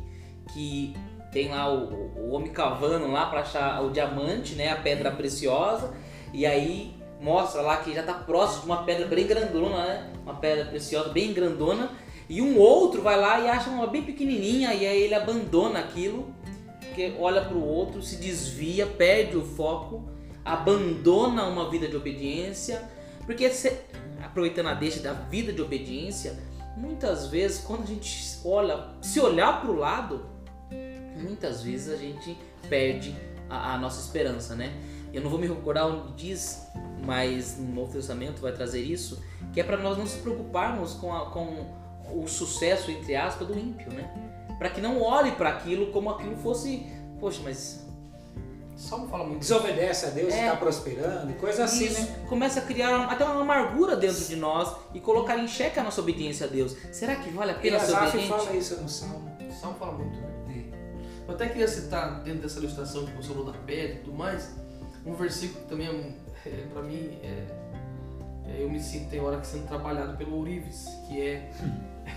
que 0.53 0.95
tem 1.33 1.49
lá 1.51 1.73
o, 1.73 2.13
o 2.17 2.31
homem 2.31 2.51
cavando 2.51 3.11
lá 3.11 3.27
para 3.27 3.41
achar 3.41 3.83
o 3.85 3.91
diamante, 3.91 4.55
né? 4.55 4.71
A 4.71 4.77
pedra 4.77 5.11
preciosa. 5.11 5.95
E 6.33 6.45
aí 6.47 6.95
mostra 7.21 7.61
lá 7.63 7.79
que 7.79 7.93
já 7.95 8.01
está 8.01 8.15
próximo 8.15 8.63
de 8.63 8.67
uma 8.69 8.83
pedra 8.85 9.07
bem 9.07 9.27
grandona, 9.27 9.85
né? 9.87 10.11
Uma 10.23 10.35
pedra 10.35 10.65
preciosa 10.67 11.11
bem 11.11 11.33
grandona. 11.33 11.91
E 12.29 12.43
um 12.43 12.59
outro 12.59 13.01
vai 13.03 13.19
lá 13.19 13.41
e 13.41 13.49
acha 13.49 13.71
uma 13.71 13.87
bem 13.87 14.03
pequenininha 14.03 14.75
e 14.75 14.87
aí 14.87 15.03
ele 15.03 15.15
abandona 15.15 15.79
aquilo, 15.79 16.33
porque 16.81 17.15
olha 17.19 17.41
para 17.43 17.57
o 17.57 17.67
outro, 17.67 18.03
se 18.03 18.17
desvia, 18.17 18.87
perde 18.87 19.37
o 19.37 19.43
foco, 19.43 20.07
abandona 20.45 21.45
uma 21.47 21.71
vida 21.71 21.89
de 21.89 21.97
obediência, 21.97 22.83
porque 23.25 23.49
se- 23.49 23.81
aproveitando 24.23 24.67
a 24.69 24.75
deixa 24.75 25.01
da 25.01 25.15
vida 25.15 25.53
de 25.55 25.63
obediência, 25.63 26.39
muitas 26.77 27.29
vezes 27.29 27.61
quando 27.65 27.85
a 27.85 27.87
gente 27.87 28.39
olha, 28.45 28.89
se 29.01 29.19
olhar 29.21 29.63
para 29.63 29.71
o 29.71 29.77
lado, 29.77 30.27
muitas 31.19 31.63
vezes 31.63 31.93
a 31.93 31.97
gente 31.97 32.37
perde 32.69 33.15
a, 33.51 33.75
a 33.75 33.79
nossa 33.79 34.01
esperança, 34.01 34.55
né? 34.55 34.73
Eu 35.13 35.23
não 35.23 35.31
vou 35.31 35.39
me 35.39 35.47
recordar 35.47 35.87
onde 35.87 36.13
diz, 36.13 36.63
mas 37.05 37.57
no 37.59 37.75
Novo 37.75 37.93
Testamento 37.93 38.41
vai 38.43 38.53
trazer 38.53 38.83
isso, 38.83 39.23
que 39.53 39.61
é 39.61 39.65
para 39.65 39.77
nós 39.79 39.97
não 39.97 40.07
se 40.07 40.19
preocuparmos 40.19 40.93
com, 40.95 41.15
a- 41.15 41.31
com 41.31 41.67
o 42.13 42.27
sucesso, 42.29 42.91
entre 42.91 43.17
aspas, 43.17 43.47
do 43.49 43.59
ímpio, 43.59 43.91
né? 43.93 44.09
Para 44.59 44.69
que 44.71 44.81
não 44.81 45.01
olhe 45.01 45.33
para 45.33 45.49
aquilo 45.51 45.93
como 45.93 46.11
aquilo 46.11 46.37
fosse, 46.37 46.85
poxa, 47.21 47.41
mas 47.45 47.87
Salmo 48.77 49.09
fala 49.09 49.25
muito. 49.25 49.41
Desobedece 49.41 50.07
a 50.07 50.11
Deus 50.11 50.33
e 50.33 50.37
É. 50.37 50.45
está 50.47 50.57
prosperando, 50.57 51.31
e 51.31 51.35
coisa 51.35 51.65
assim, 51.65 51.87
isso 51.87 52.01
né? 52.03 52.27
começa 52.29 52.61
a 52.61 52.63
criar 52.63 53.05
até 53.05 53.25
uma 53.25 53.41
amargura 53.41 53.97
dentro 53.97 54.25
de 54.25 54.37
nós 54.37 54.73
e 54.95 55.01
colocar 55.01 55.37
em 55.39 55.49
xeque 55.49 55.81
a 55.81 55.83
nossa 55.83 56.01
obediência 56.01 56.47
a 56.47 56.49
Deus. 56.51 56.77
Será 56.93 57.17
que 57.17 57.31
vale 57.31 57.53
a 57.53 57.55
pena 57.55 57.79
ser 57.81 57.93
obediente? 57.97 58.29
fala 58.29 58.53
isso 58.57 58.77
no 58.81 58.89
Salmo. 58.89 59.37
Salmo 59.61 59.77
fala 59.79 59.93
muito? 59.93 60.18
Eu 61.29 61.35
até 61.35 61.47
queria 61.47 61.69
citar, 61.69 62.23
dentro 62.23 62.41
dessa 62.41 62.59
ilustração 62.59 63.05
que 63.05 63.13
você 63.13 63.29
falou 63.29 63.45
da 63.45 63.53
pele 63.53 63.93
e 63.93 63.97
tudo 63.99 64.17
mais, 64.17 64.57
um 65.05 65.13
versículo 65.13 65.61
que 65.63 65.69
também, 65.69 65.87
é, 65.87 66.49
é, 66.49 66.67
para 66.73 66.81
mim, 66.81 67.21
é, 67.23 67.47
é, 68.47 68.63
eu 68.63 68.71
me 68.71 68.81
sinto, 68.81 69.11
tem 69.11 69.21
hora 69.21 69.39
que 69.39 69.47
sendo 69.47 69.69
trabalhado 69.69 70.17
pelo 70.17 70.37
Ourives, 70.37 70.87
que 71.07 71.21
é 71.21 71.51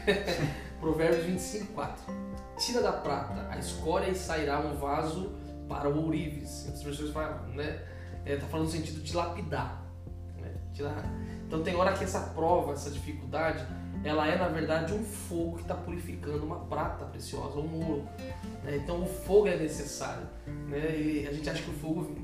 Provérbios 0.79 1.25
25, 1.25 1.73
4. 1.73 2.03
Tira 2.57 2.81
da 2.81 2.93
prata 2.93 3.47
a 3.49 3.57
escória 3.57 4.09
e 4.09 4.15
sairá 4.15 4.61
um 4.61 4.75
vaso 4.75 5.33
para 5.67 5.89
o 5.89 6.05
Ourives. 6.05 6.67
Outras 6.67 6.83
pessoas 6.83 7.11
falam, 7.11 7.49
né? 7.49 7.81
É, 8.23 8.37
tá 8.37 8.47
falando 8.47 8.67
no 8.67 8.71
sentido 8.71 9.01
de 9.01 9.13
lapidar. 9.13 9.83
Né? 10.37 10.53
Tirar. 10.73 11.03
Então 11.45 11.61
tem 11.63 11.75
hora 11.75 11.91
que 11.91 12.05
essa 12.05 12.19
prova, 12.33 12.71
essa 12.71 12.89
dificuldade, 12.89 13.65
ela 14.03 14.27
é 14.27 14.37
na 14.37 14.47
verdade 14.47 14.93
um 14.93 15.03
fogo 15.03 15.57
que 15.57 15.61
está 15.63 15.75
purificando 15.75 16.43
uma 16.45 16.59
prata 16.61 17.05
preciosa, 17.05 17.59
um 17.59 17.87
ouro. 17.89 18.03
Né? 18.63 18.77
Então 18.77 19.01
o 19.01 19.05
fogo 19.05 19.47
é 19.47 19.55
necessário. 19.57 20.27
Né? 20.67 20.97
E 20.97 21.27
a 21.27 21.31
gente 21.33 21.49
acha 21.49 21.61
que 21.61 21.69
o 21.69 21.73
fogo 21.73 22.15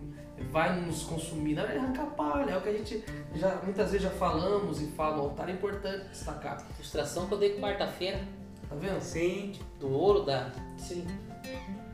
vai 0.51 0.79
nos 0.81 1.03
consumir, 1.03 1.55
não 1.55 1.63
é 1.63 1.77
arrancar 1.77 2.05
palha, 2.07 2.51
é 2.51 2.57
o 2.57 2.61
que 2.61 2.69
a 2.69 2.73
gente 2.73 3.03
já 3.35 3.55
muitas 3.63 3.91
vezes 3.91 4.03
já 4.03 4.11
falamos 4.11 4.79
e 4.81 4.85
fala 4.87 5.17
no 5.17 5.23
altar, 5.23 5.49
é 5.49 5.53
importante 5.53 6.07
destacar. 6.09 6.63
Ilustração 6.75 7.27
que 7.27 7.33
eu 7.33 7.37
dei 7.39 7.59
quarta-feira, 7.59 8.19
Tá 8.69 8.75
vendo? 8.75 8.99
Sim. 9.01 9.53
do 9.79 9.89
ouro, 9.89 10.23
da, 10.25 10.51
Sim. 10.77 11.07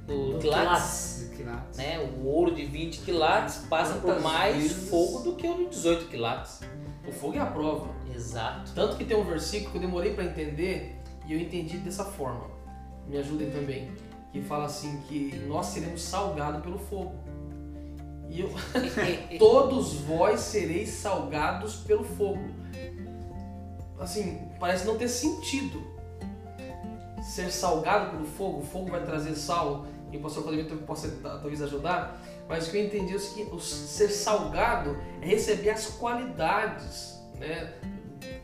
do 0.07 0.33
Do 0.33 0.39
quilates. 0.39 1.29
Quilates. 1.37 1.77
Né? 1.77 1.99
O 1.99 2.25
ouro 2.27 2.53
de 2.55 2.65
20 2.65 2.99
quilates 3.01 3.57
passa 3.69 3.93
por 3.93 4.01
Quantas 4.07 4.23
mais 4.23 4.55
vezes- 4.57 4.89
fogo 4.89 5.19
do 5.19 5.35
que 5.35 5.47
o 5.47 5.53
de 5.57 5.65
18 5.69 6.05
quilates. 6.09 6.61
O 7.07 7.11
fogo 7.11 7.35
é 7.35 7.39
a 7.39 7.45
prova. 7.45 7.89
Exato. 8.13 8.71
Tanto 8.73 8.97
que 8.97 9.05
tem 9.05 9.17
um 9.17 9.23
versículo 9.23 9.71
que 9.71 9.77
eu 9.77 9.81
demorei 9.81 10.13
para 10.13 10.25
entender 10.25 10.95
e 11.25 11.33
eu 11.33 11.39
entendi 11.39 11.77
dessa 11.77 12.05
forma. 12.05 12.47
Me 13.07 13.17
ajudem 13.17 13.51
também. 13.51 13.91
Que 14.31 14.41
fala 14.41 14.65
assim 14.65 15.01
que 15.07 15.35
nós 15.47 15.67
seremos 15.67 16.01
salgados 16.01 16.61
pelo 16.61 16.79
fogo. 16.79 17.13
E 18.29 18.41
eu, 18.41 18.49
todos 19.37 19.93
vós 19.93 20.39
sereis 20.39 20.89
salgados 20.89 21.75
pelo 21.75 22.03
fogo. 22.03 22.43
Assim, 23.99 24.49
parece 24.59 24.85
não 24.85 24.97
ter 24.97 25.07
sentido 25.07 25.93
ser 27.23 27.51
salgado 27.51 28.11
pelo 28.11 28.25
fogo. 28.25 28.59
O 28.59 28.63
fogo 28.63 28.89
vai 28.89 29.03
trazer 29.05 29.35
sal. 29.35 29.85
E 30.11 30.17
o 30.17 30.19
pastor 30.21 30.43
possa 30.85 31.09
talvez 31.21 31.61
ajudar. 31.61 32.21
Mas 32.53 32.67
o 32.67 32.69
que 32.69 32.77
eu 32.77 32.85
entendi 32.85 33.15
é 33.15 33.17
o 33.51 33.55
o 33.55 33.59
ser 33.59 34.09
salgado 34.09 34.95
é 35.23 35.25
receber 35.25 35.71
as 35.71 35.87
qualidades, 35.87 37.19
né? 37.39 37.73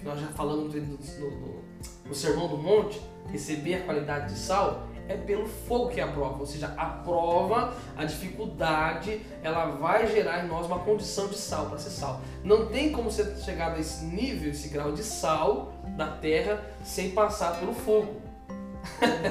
Nós 0.01 0.19
já 0.19 0.25
falamos 0.29 0.73
no- 0.73 0.81
no- 1.29 1.63
no 2.07 2.15
Sermão 2.15 2.47
do 2.47 2.57
Monte, 2.57 2.99
receber 3.27 3.75
a 3.75 3.81
qualidade 3.85 4.33
de 4.33 4.39
sal 4.39 4.87
é 5.07 5.15
pelo 5.15 5.45
fogo 5.45 5.89
que 5.89 5.99
é 6.01 6.03
a 6.03 6.07
prova, 6.07 6.39
ou 6.39 6.45
seja, 6.47 6.73
a 6.75 6.85
prova, 6.87 7.71
a 7.95 8.03
dificuldade, 8.03 9.21
ela 9.43 9.65
vai 9.75 10.07
gerar 10.07 10.43
em 10.43 10.47
nós 10.47 10.65
uma 10.65 10.79
condição 10.79 11.27
de 11.27 11.37
sal, 11.37 11.67
para 11.67 11.77
ser 11.77 11.91
sal. 11.91 12.19
Não 12.43 12.65
tem 12.65 12.91
como 12.91 13.11
você 13.11 13.35
chegar 13.37 13.73
a 13.73 13.79
esse 13.79 14.05
nível, 14.05 14.49
esse 14.49 14.69
grau 14.69 14.91
de 14.91 15.03
sal 15.03 15.71
da 15.95 16.07
terra 16.07 16.63
sem 16.83 17.11
passar 17.11 17.59
pelo 17.59 17.73
fogo. 17.75 18.19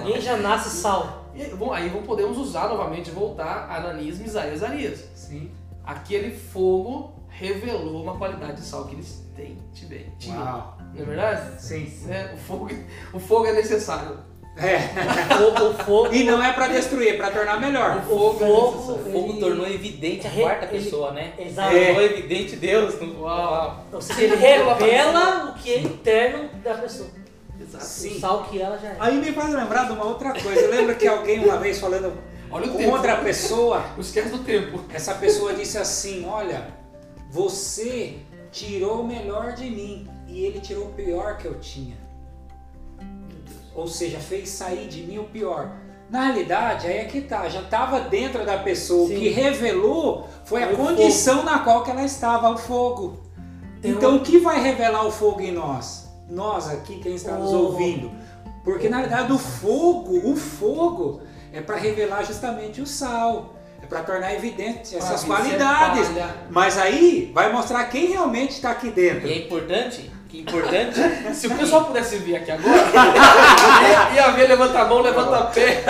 Ninguém 0.05 0.21
já 0.21 0.37
nasce 0.37 0.71
sal. 0.71 1.18
E 1.39 1.43
aí, 1.43 1.55
bom, 1.55 1.73
aí 1.73 1.89
podemos 2.05 2.37
usar 2.37 2.69
novamente, 2.69 3.11
voltar 3.13 3.69
a 3.71 3.77
Ananias, 3.77 4.19
Misael 4.19 4.51
e 4.51 4.55
Azarias. 4.55 5.05
Sim. 5.15 5.51
Aquele 5.85 6.33
fogo 6.37 7.13
revelou 7.29 8.03
uma 8.03 8.17
qualidade 8.17 8.55
de 8.61 8.63
sal 8.63 8.87
que 8.87 8.97
eles 8.97 9.25
têm, 9.37 9.57
tiveram, 9.73 10.11
tinham. 10.19 10.43
Uau. 10.43 10.77
Não 10.95 11.01
é 11.03 11.05
verdade? 11.07 11.63
Sim. 11.63 11.89
Né? 12.07 12.33
O, 12.35 12.37
fogo, 12.39 12.69
o 13.15 13.21
fogo 13.21 13.47
é 13.47 13.53
necessário. 13.53 14.19
É. 14.57 14.77
O 15.37 15.39
fogo, 15.55 15.71
o 15.71 15.75
fogo, 15.85 16.13
E 16.13 16.25
não 16.25 16.43
é 16.43 16.53
pra 16.53 16.67
destruir, 16.67 17.15
é 17.15 17.17
pra 17.17 17.31
tornar 17.31 17.61
melhor. 17.61 17.99
O 17.99 18.03
fogo, 18.03 18.45
é 18.45 18.49
fogo- 18.49 18.73
necessário. 18.73 19.01
O 19.09 19.13
fogo 19.13 19.29
Ele- 19.35 19.41
tornou 19.41 19.67
evidente 19.69 20.27
a 20.27 20.31
quarta 20.33 20.65
ele- 20.65 20.85
pessoa, 20.85 21.13
né? 21.13 21.33
Exato. 21.39 21.77
É. 21.77 21.87
Tornou 21.87 22.03
evidente 22.03 22.57
Deus. 22.57 23.01
No... 23.01 23.21
Uau. 23.23 23.85
Ou 23.93 24.01
seja, 24.03 24.21
ele 24.23 24.35
revela 24.35 25.55
o 25.55 25.63
que 25.63 25.71
é 25.71 25.79
interno 25.83 26.49
da 26.65 26.75
pessoa. 26.75 27.09
Exato. 27.69 27.85
Sim. 27.85 28.17
O 28.17 28.21
sal 28.21 28.45
que 28.45 28.61
ela 28.61 28.79
já 28.79 28.89
é. 28.89 28.97
Aí 28.99 29.19
me 29.21 29.33
faz 29.33 29.53
lembrar 29.55 29.85
de 29.87 29.93
uma 29.93 30.05
outra 30.05 30.33
coisa. 30.33 30.67
Lembra 30.69 30.95
que 30.95 31.07
alguém 31.07 31.45
uma 31.45 31.59
vez 31.59 31.79
falando 31.79 32.13
Olha 32.51 32.67
o 32.67 32.71
com 32.71 32.79
tempo. 32.79 32.93
outra 32.93 33.17
pessoa, 33.19 33.85
esquece 33.99 34.31
do 34.31 34.39
tempo. 34.39 34.81
essa 34.93 35.15
pessoa 35.15 35.53
disse 35.55 35.77
assim: 35.79 36.25
Olha, 36.27 36.69
você 37.31 38.19
tirou 38.51 39.03
o 39.03 39.07
melhor 39.07 39.53
de 39.53 39.69
mim 39.71 40.09
e 40.27 40.45
ele 40.45 40.61
tirou 40.61 40.87
o 40.87 40.93
pior 40.93 41.37
que 41.37 41.47
eu 41.47 41.59
tinha. 41.61 41.97
Ou 43.75 43.87
seja, 43.87 44.19
fez 44.19 44.49
sair 44.49 44.89
de 44.89 45.03
mim 45.03 45.19
o 45.19 45.25
pior. 45.25 45.71
Na 46.11 46.25
realidade, 46.25 46.87
aí 46.87 46.99
é 46.99 47.05
que 47.05 47.21
tá, 47.21 47.49
já 47.51 47.61
estava 47.61 48.01
dentro 48.01 48.45
da 48.45 48.57
pessoa. 48.59 49.05
O 49.05 49.09
Sim. 49.09 49.19
que 49.19 49.29
revelou 49.29 50.27
foi 50.45 50.65
a 50.65 50.71
o 50.71 50.77
condição 50.77 51.45
na 51.45 51.59
qual 51.59 51.85
que 51.85 51.91
ela 51.91 52.03
estava, 52.03 52.49
o 52.51 52.57
fogo. 52.57 53.21
Tem 53.83 53.91
então, 53.93 54.13
um- 54.13 54.17
o 54.17 54.21
que 54.21 54.39
vai 54.39 54.59
revelar 54.61 55.07
o 55.07 55.11
fogo 55.13 55.43
em 55.43 55.53
nós? 55.53 56.08
Nós 56.29 56.69
aqui, 56.69 57.01
quem 57.01 57.15
está 57.15 57.33
nos 57.33 57.53
ouvindo. 57.53 58.11
Porque 58.65 58.89
na 58.89 59.01
verdade 59.01 59.33
o 59.33 59.39
fogo, 59.39 60.31
o 60.31 60.37
fogo 60.37 61.23
é 61.53 61.61
para 61.61 61.77
revelar 61.77 62.23
justamente 62.25 62.81
o 62.81 62.87
sal, 62.87 63.55
é 63.83 63.87
para 63.87 64.03
tornar 64.03 64.35
evidente 64.35 64.97
essas 64.97 65.25
qualidades. 65.25 66.09
palha. 66.09 66.35
Mas 66.51 66.77
aí 66.77 67.31
vai 67.35 67.53
mostrar 67.53 67.85
quem 67.87 68.09
realmente 68.09 68.51
está 68.51 68.73
aqui 68.73 68.91
dentro. 68.91 69.27
E 69.27 69.33
é 69.33 69.39
importante, 69.47 70.11
que 70.29 70.39
é 70.39 70.41
importante, 70.43 71.01
Se 71.35 71.47
o 71.47 71.57
pessoal 71.57 71.87
pudesse 71.87 72.19
vir 72.19 72.37
aqui 72.37 72.51
agora, 72.51 72.77
ia, 72.77 74.15
ia 74.27 74.31
ver, 74.33 74.49
levanta 74.49 74.81
a 74.81 74.85
mão, 74.85 75.01
levanta 75.01 75.39
a 75.39 75.45
pé. 75.47 75.85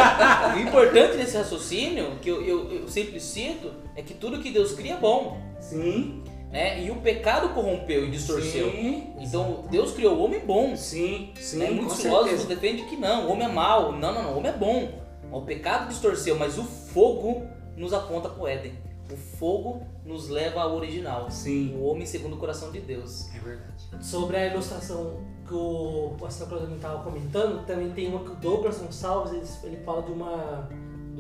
o 0.55 0.59
importante 0.61 1.17
nesse 1.17 1.37
raciocínio, 1.37 2.13
que 2.21 2.29
eu, 2.29 2.45
eu, 2.45 2.73
eu 2.73 2.89
sempre 2.89 3.19
cito, 3.19 3.73
é 3.97 4.03
que 4.03 4.15
tudo 4.15 4.39
que 4.39 4.51
Deus 4.51 4.73
cria 4.73 4.95
é 4.95 4.97
bom. 4.97 5.41
Sim, 5.61 6.23
Né? 6.51 6.83
E 6.83 6.91
o 6.91 6.97
pecado 6.97 7.51
corrompeu 7.51 8.07
e 8.07 8.11
distorceu. 8.11 8.71
sim, 8.71 9.13
Então 9.19 9.65
Deus 9.71 9.93
criou 9.93 10.17
o 10.17 10.25
homem 10.25 10.41
bom. 10.41 10.75
sim, 10.77 11.31
sim, 11.37 11.59
né? 11.59 11.71
Muitos 11.71 12.01
filósofos 12.01 12.45
defendem 12.47 12.87
que 12.87 12.97
não, 12.97 13.27
o 13.29 13.33
homem 13.33 13.47
é 13.47 13.53
mau. 13.53 13.93
Não, 13.93 14.13
não, 14.15 14.23
não, 14.23 14.33
o 14.35 14.39
homem 14.39 14.51
é 14.51 14.57
bom. 14.57 14.89
O 15.31 15.43
pecado 15.43 15.89
distorceu, 15.89 16.39
mas 16.39 16.57
o 16.57 16.65
fogo 16.65 17.43
nos 17.77 17.93
aponta 17.93 18.31
para 18.31 18.43
o 18.43 18.49
Éden. 18.49 18.73
O 19.13 19.17
fogo 19.17 19.87
nos 20.05 20.29
leva 20.31 20.63
ao 20.63 20.75
original. 20.75 21.31
Sim, 21.31 21.75
O 21.79 21.85
homem 21.85 22.07
segundo 22.07 22.35
o 22.37 22.39
coração 22.39 22.71
de 22.73 22.81
Deus. 22.81 23.29
é 23.35 23.39
verdade. 23.39 23.89
Sobre 24.01 24.37
a 24.39 24.47
ilustração 24.47 25.21
que 25.47 25.55
o 25.55 26.15
pastor 26.21 26.49
Claudemir 26.49 26.77
estava 26.77 27.03
comentando, 27.03 27.65
também 27.67 27.91
tem 27.91 28.09
uma 28.09 28.21
que 28.21 28.31
o 28.31 28.35
Douglas 28.37 28.79
Gonçalves 28.79 29.33
ele, 29.65 29.75
ele 29.75 29.83
fala 29.85 30.03
de 30.03 30.13
uma 30.13 30.69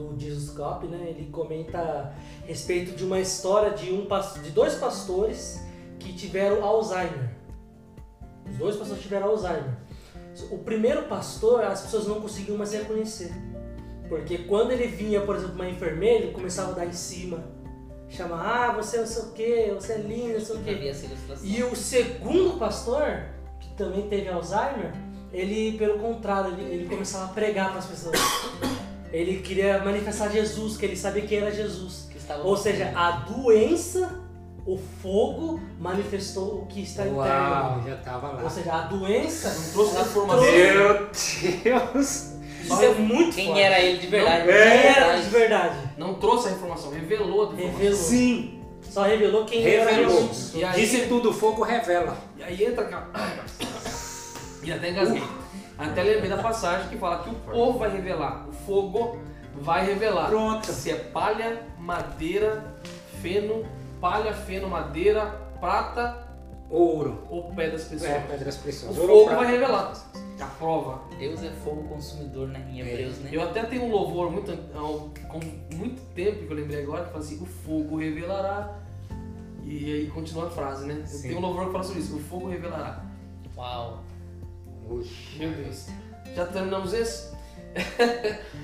do 0.06 0.18
Jesus 0.18 0.50
Cop, 0.50 0.86
né? 0.86 1.06
Ele 1.10 1.28
comenta 1.30 1.78
a 1.78 2.46
respeito 2.46 2.96
de 2.96 3.04
uma 3.04 3.20
história 3.20 3.70
de 3.70 3.92
um 3.92 4.06
de 4.42 4.50
dois 4.50 4.74
pastores 4.74 5.60
que 5.98 6.12
tiveram 6.12 6.64
Alzheimer. 6.64 7.30
Os 8.50 8.56
dois 8.56 8.76
pastores 8.76 9.02
tiveram 9.02 9.28
Alzheimer. 9.28 9.76
O 10.50 10.58
primeiro 10.58 11.02
pastor, 11.04 11.64
as 11.64 11.82
pessoas 11.82 12.06
não 12.06 12.20
conseguiam 12.20 12.56
mais 12.56 12.72
reconhecer. 12.72 13.32
Porque 14.08 14.38
quando 14.38 14.70
ele 14.70 14.86
vinha, 14.86 15.20
por 15.20 15.36
exemplo, 15.36 15.56
uma 15.56 15.68
enfermeira, 15.68 16.24
ele 16.24 16.32
começava 16.32 16.72
a 16.72 16.74
dar 16.74 16.86
em 16.86 16.92
cima. 16.92 17.44
Chamar, 18.08 18.70
ah, 18.70 18.72
você 18.72 18.96
é 18.96 19.00
não 19.00 19.06
sei 19.06 19.22
o 19.22 19.32
quê, 19.32 19.72
você 19.74 19.92
é 19.92 19.98
linda, 19.98 20.38
não 20.38 20.40
sei 20.40 20.56
o. 20.56 20.62
E 21.42 21.62
o 21.62 21.76
segundo 21.76 22.58
pastor, 22.58 23.24
que 23.60 23.68
também 23.74 24.08
teve 24.08 24.28
Alzheimer, 24.28 24.94
ele, 25.30 25.76
pelo 25.76 25.98
contrário, 25.98 26.52
ele, 26.52 26.74
ele 26.74 26.88
começava 26.88 27.26
a 27.26 27.28
pregar 27.28 27.70
para 27.70 27.80
as 27.80 27.86
pessoas. 27.86 28.18
Ele 29.12 29.40
queria 29.40 29.78
manifestar 29.82 30.28
Jesus, 30.30 30.76
que 30.76 30.84
ele 30.86 30.96
sabia 30.96 31.22
que 31.22 31.34
era 31.34 31.50
Jesus. 31.50 32.08
Que 32.10 32.18
estava 32.18 32.42
Ou 32.42 32.56
seja, 32.56 32.92
a 32.94 33.10
doença, 33.12 34.20
o 34.66 34.78
fogo, 35.02 35.60
manifestou 35.80 36.62
o 36.62 36.66
que 36.66 36.82
está 36.82 37.04
Uau, 37.04 37.78
interno. 37.78 37.88
já 37.88 37.96
tava 38.02 38.28
lá. 38.32 38.42
Ou 38.42 38.50
seja, 38.50 38.72
a 38.72 38.80
doença. 38.82 39.48
Não 39.48 39.72
trouxe 39.72 40.12
trouxe- 40.12 40.56
Meu 40.68 41.08
Deus! 41.64 42.38
Isso 42.62 42.82
é 42.82 42.92
muito 42.94 43.34
Quem 43.34 43.46
forte. 43.46 43.60
era 43.62 43.80
ele 43.80 43.98
de 43.98 44.06
verdade? 44.08 44.40
Não, 44.46 44.52
Quem 44.52 44.62
era 44.62 45.16
de 45.22 45.30
verdade? 45.30 45.76
Não 45.96 46.14
trouxe 46.14 46.48
a 46.48 46.52
informação, 46.52 46.90
revelou 46.90 47.42
a 47.42 47.52
informação. 47.54 47.78
Revelou. 47.78 47.96
Sim, 47.96 48.60
Só 48.82 49.02
revelou 49.04 49.44
quem 49.46 49.64
era 49.66 49.90
revelou. 49.90 50.16
realmente. 50.18 50.50
E 50.56 50.64
aí- 50.64 50.80
Disse 50.80 51.06
tudo, 51.06 51.32
fogo 51.32 51.62
revela. 51.62 52.14
E 52.36 52.42
aí 52.42 52.64
entra 52.66 52.84
aquela. 52.84 53.08
E 54.62 54.72
até 54.72 54.90
engasguei. 54.90 55.22
Até 55.78 56.02
lembrei 56.02 56.28
da 56.28 56.38
passagem 56.42 56.88
que 56.88 56.96
fala 56.96 57.22
que 57.22 57.30
o 57.30 57.34
povo 57.34 57.78
vai 57.78 57.90
revelar, 57.90 58.48
o 58.48 58.52
fogo 58.52 59.18
vai 59.60 59.86
revelar. 59.86 60.28
Pronto. 60.28 60.66
Se 60.66 60.90
é 60.90 60.96
palha, 60.96 61.62
madeira, 61.78 62.74
feno, 63.22 63.64
palha, 64.00 64.32
feno, 64.32 64.68
madeira, 64.68 65.26
prata 65.60 66.26
Ouro. 66.68 67.22
ou 67.30 67.44
pedras 67.52 67.84
preciosas. 67.84 68.16
É, 68.16 68.20
pedras 68.26 68.56
o 68.56 68.60
preciosas. 68.62 68.98
Ouro, 68.98 69.12
fogo 69.24 69.36
vai 69.36 69.46
revelar. 69.52 69.92
A 70.40 70.46
prova. 70.46 71.00
Deus 71.18 71.42
é 71.42 71.50
fogo 71.64 71.82
consumidor, 71.88 72.46
né? 72.48 72.64
Em 72.70 72.80
Hebreus, 72.80 73.18
né? 73.18 73.30
Eu 73.32 73.42
até 73.42 73.64
tenho 73.64 73.84
um 73.84 73.90
louvor 73.90 74.30
muito, 74.30 74.52
ao- 74.76 75.10
com 75.28 75.40
muito 75.76 76.00
tempo 76.14 76.46
que 76.46 76.52
eu 76.52 76.56
lembrei 76.56 76.82
agora 76.82 77.04
que 77.04 77.10
fala 77.10 77.24
assim: 77.24 77.42
o 77.42 77.46
fogo 77.46 77.96
revelará. 77.96 78.78
E 79.64 79.92
aí 79.92 80.06
continua 80.08 80.46
a 80.46 80.50
frase, 80.50 80.86
né? 80.86 80.98
Eu 81.00 81.06
Sim. 81.06 81.22
tenho 81.28 81.38
um 81.38 81.42
louvor 81.42 81.66
que 81.66 81.72
fala 81.72 81.82
sobre 81.84 82.00
isso: 82.00 82.16
o 82.16 82.20
fogo 82.20 82.48
revelará. 82.48 83.02
Uau. 83.56 84.04
Meu 85.36 85.50
Deus. 85.52 85.86
Já 86.34 86.46
terminamos 86.46 86.92
esse? 86.92 87.36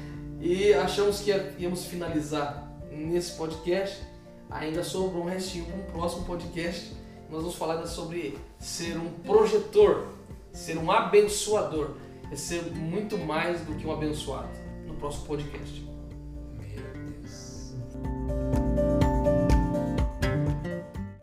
E 0.45 0.75
achamos 0.75 1.21
que 1.21 1.31
íamos 1.59 1.87
finalizar 1.87 2.71
nesse 2.93 3.33
podcast. 3.33 4.03
Ainda 4.51 4.85
sobrou 4.85 5.23
um 5.23 5.27
restinho 5.27 5.65
para 5.65 5.77
um 5.77 5.83
próximo 5.85 6.27
podcast. 6.27 6.93
Nós 7.31 7.41
vamos 7.41 7.57
falar 7.57 7.87
sobre 7.87 8.37
ser 8.59 8.99
um 8.99 9.09
projetor, 9.25 10.09
ser 10.53 10.77
um 10.77 10.93
abençoador. 10.93 11.93
É 12.31 12.37
ser 12.37 12.63
muito 12.73 13.17
mais 13.17 13.63
do 13.63 13.75
que 13.75 13.87
um 13.87 13.93
abençoado 13.93 14.51
no 14.87 14.93
próximo 14.97 15.25
podcast. 15.25 15.94